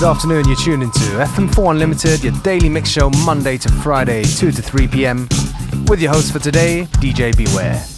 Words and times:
good 0.00 0.06
afternoon. 0.06 0.46
You're 0.46 0.54
tuned 0.54 0.84
into 0.84 1.00
FM4 1.00 1.72
Unlimited, 1.72 2.22
your 2.22 2.32
daily 2.42 2.68
mix 2.68 2.88
show 2.88 3.10
Monday 3.24 3.58
to 3.58 3.68
Friday, 3.68 4.22
2 4.22 4.52
to 4.52 4.62
3 4.62 4.86
p.m. 4.86 5.28
With 5.88 6.00
your 6.00 6.12
host 6.12 6.32
for 6.32 6.38
today, 6.38 6.86
DJ 7.00 7.36
Beware. 7.36 7.97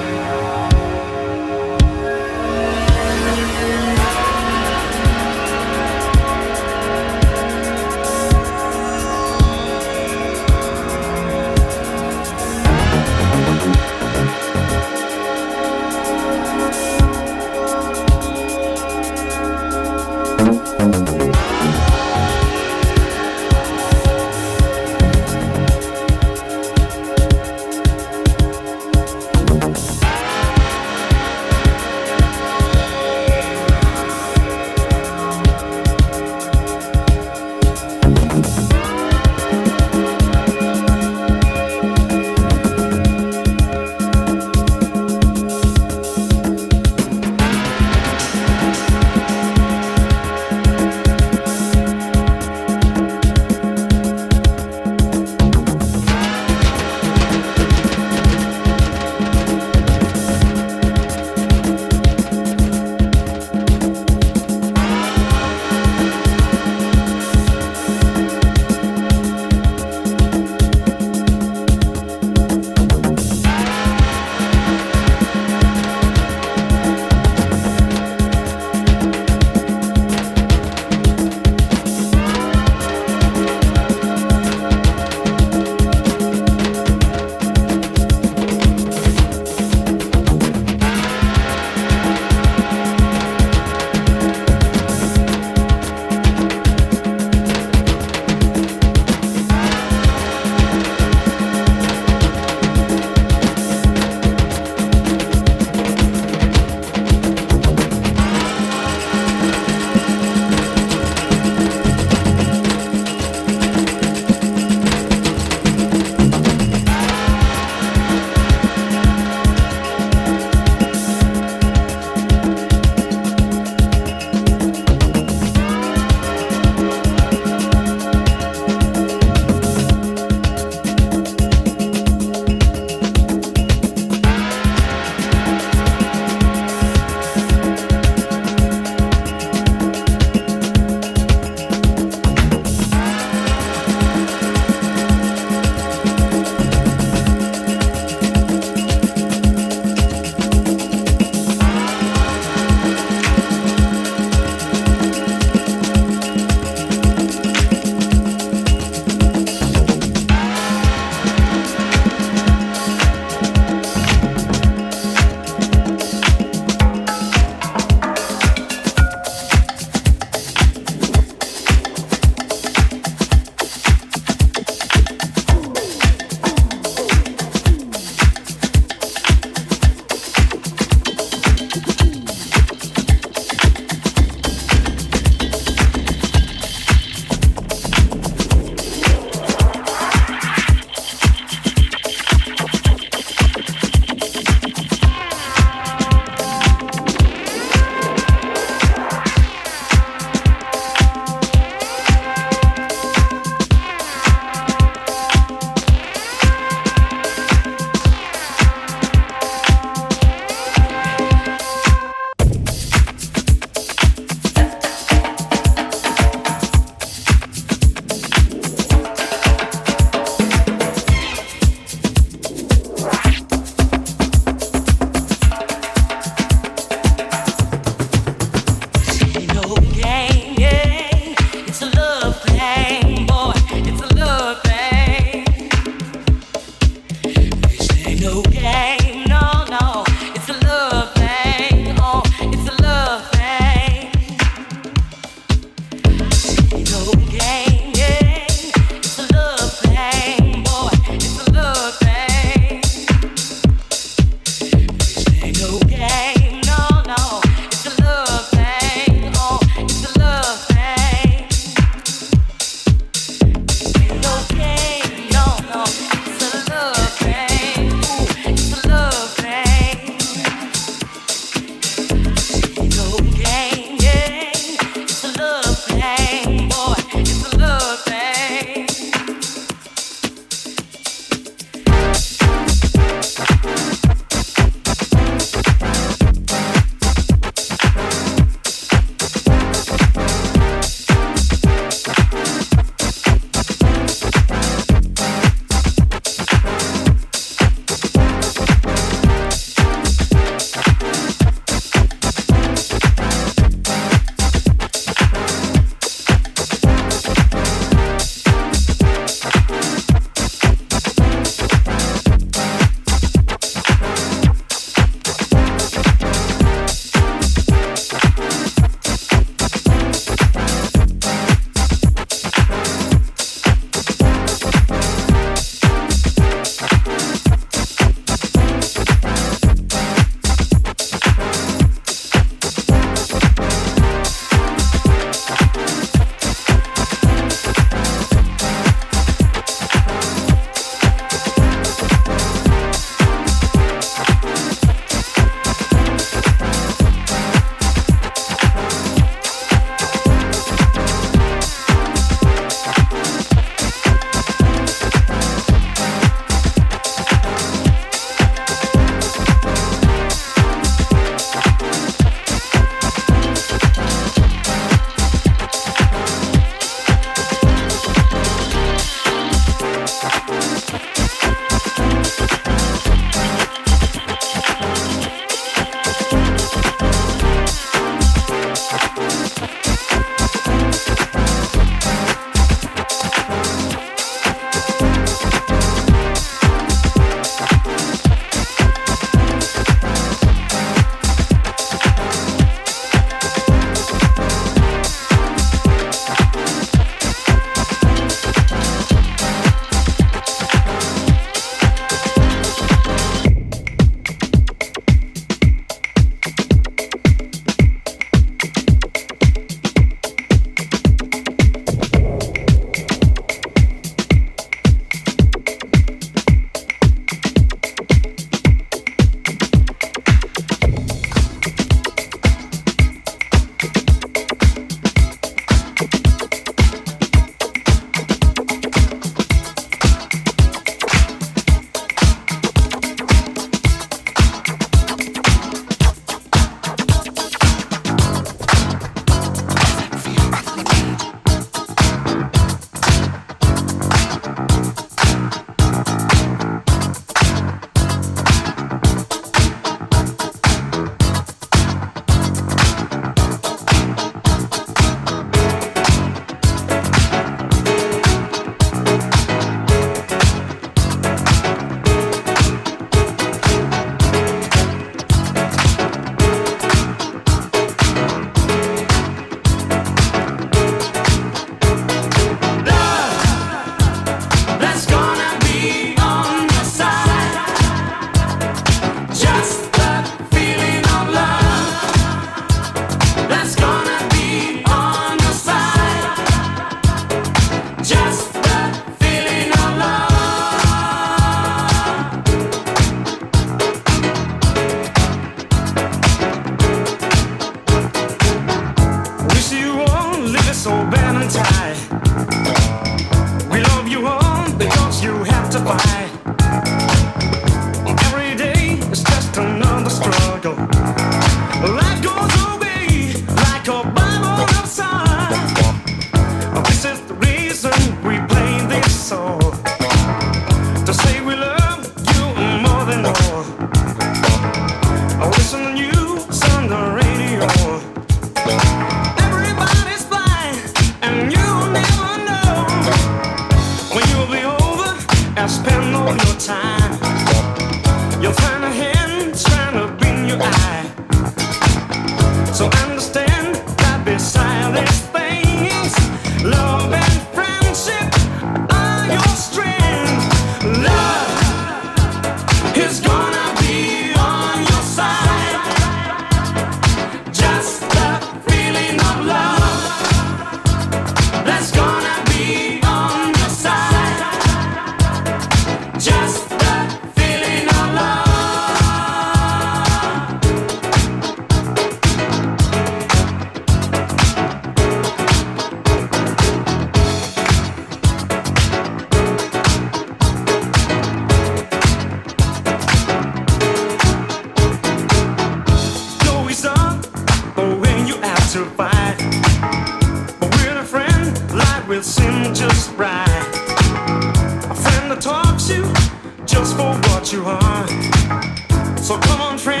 That's 597.43 597.53
gonna 597.53 597.63
be 597.63 599.31
on 599.61 599.77
your 599.79 600.00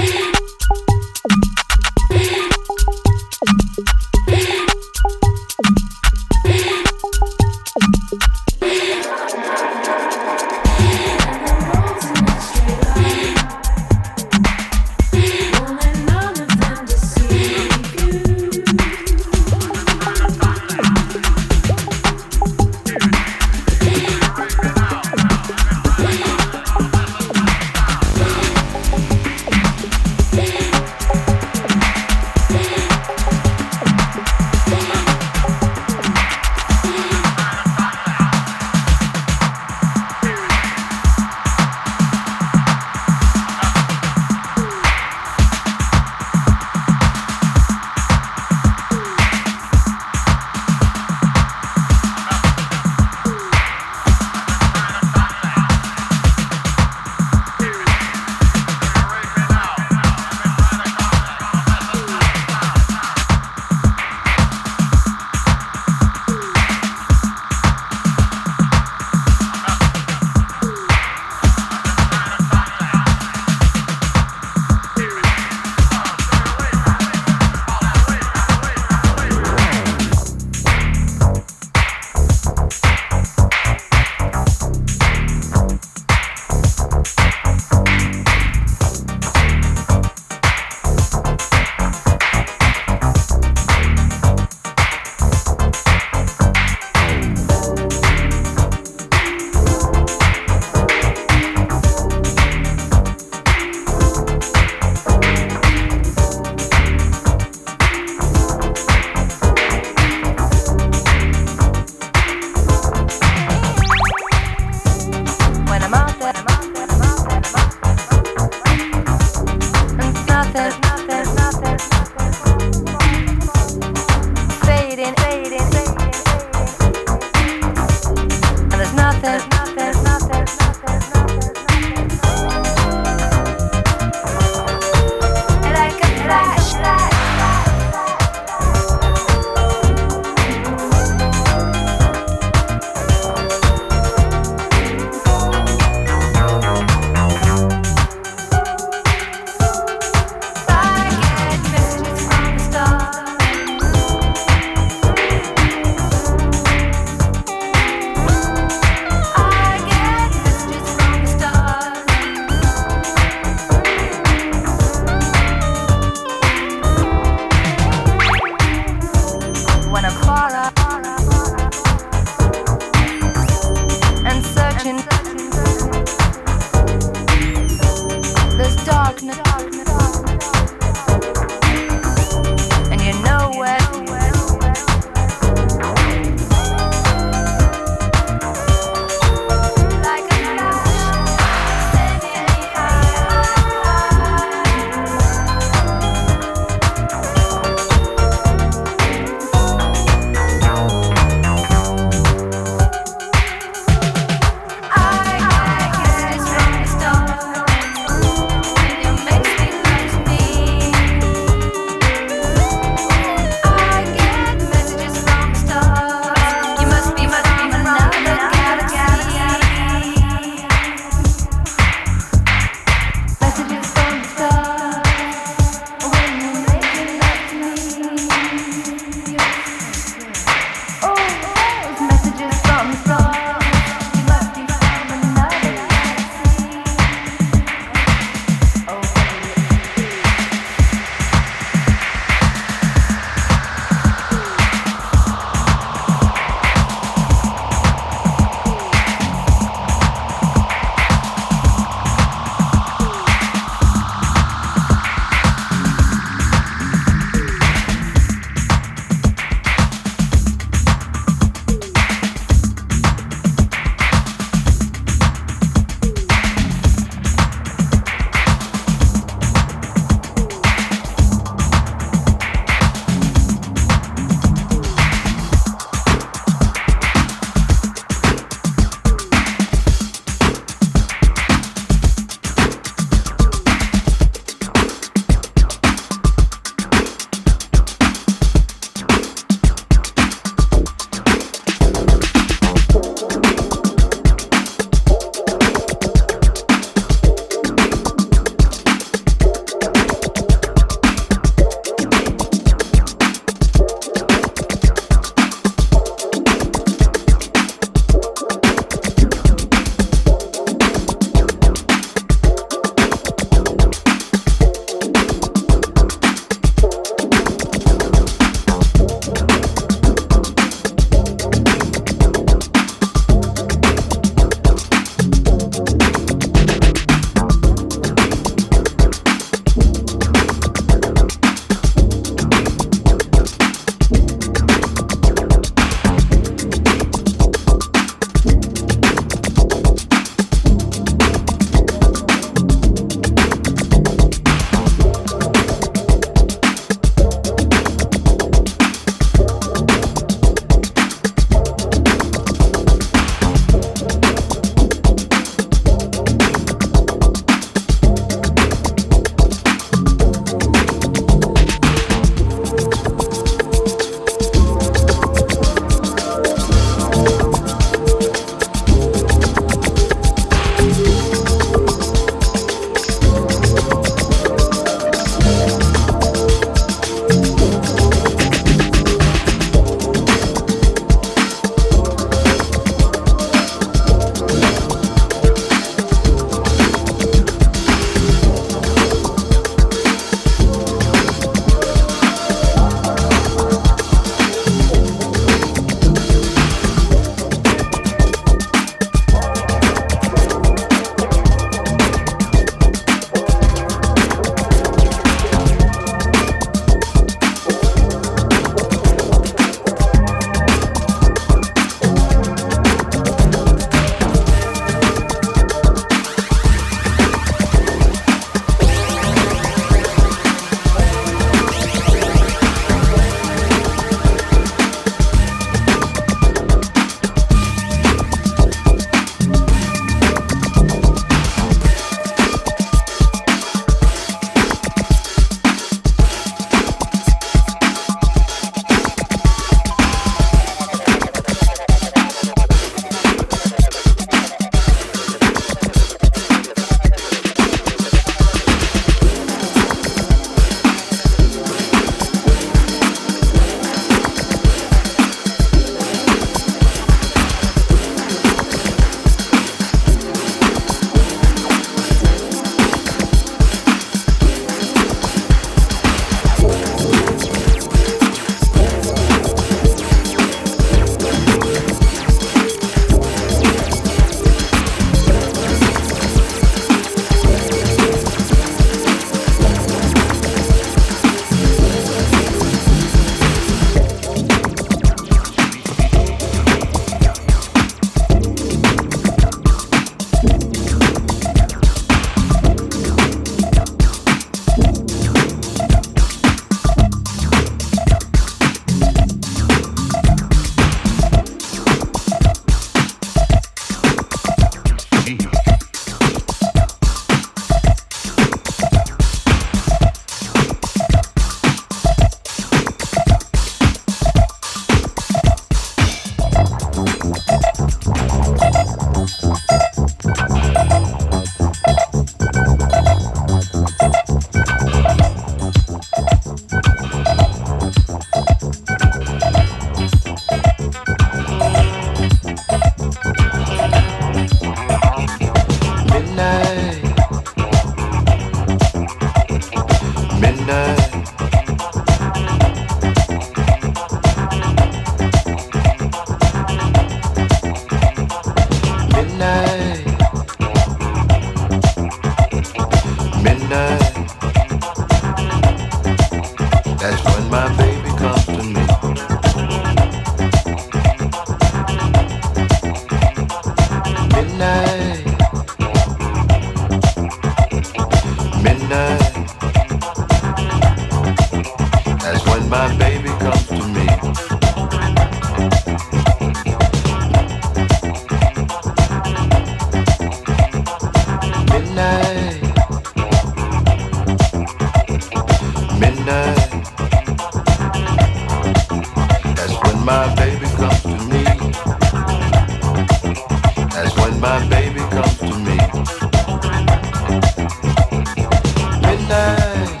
midnight, 599.26 600.00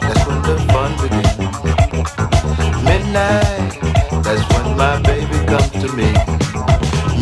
that's 0.00 0.26
when 0.26 0.42
the 0.42 0.56
fun 0.72 0.92
begins. 1.00 1.38
Midnight, 2.82 3.72
that's 4.22 4.44
when 4.52 4.76
my 4.76 5.00
baby 5.02 5.38
comes 5.46 5.70
to 5.70 5.88
me. 5.94 6.10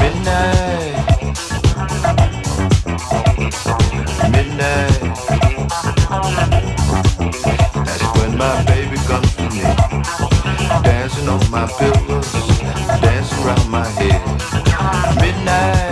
Midnight, 0.00 0.96
midnight, 4.30 5.00
that's 7.84 8.06
when 8.18 8.36
my 8.38 8.64
baby 8.64 8.96
comes 9.08 9.36
to 9.36 9.48
me. 9.50 9.62
Dancing 10.82 11.28
on 11.28 11.50
my 11.50 11.66
pillows, 11.78 12.32
dancing 13.02 13.44
around 13.44 13.68
my 13.68 13.86
head. 13.86 14.20
Midnight. 15.20 15.91